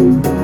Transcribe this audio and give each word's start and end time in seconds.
Thank 0.00 0.39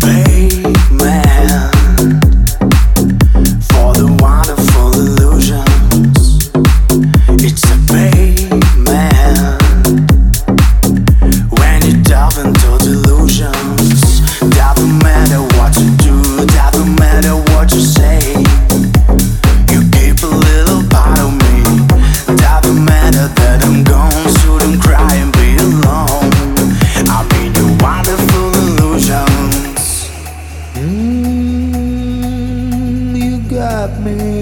baby. 0.00 0.31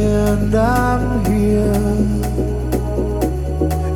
and 0.02 0.54
I'm 0.54 1.24
here. 1.26 1.72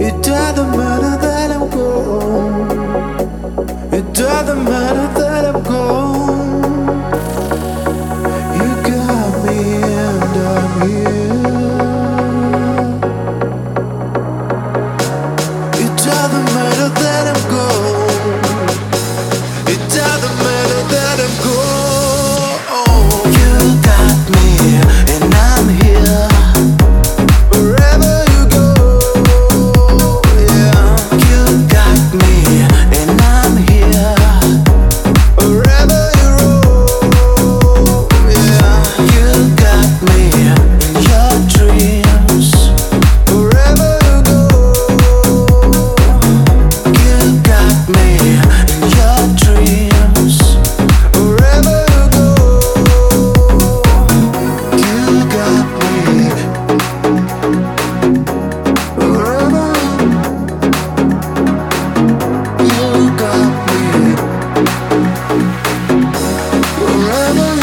It 0.07 0.23
doesn't 0.23 0.71
matter 0.77 1.17
that 1.27 1.51
I'm 1.51 1.71
gone. 1.71 3.15
It 3.93 4.13
doesn't 4.13 4.65
matter 4.65 5.21
that 5.21 5.45
I'm 5.55 5.63
gone. 5.63 6.14
Forever 66.77 67.54